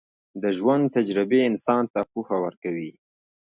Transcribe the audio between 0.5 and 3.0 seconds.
ژوند تجربې انسان ته پوهه ورکوي.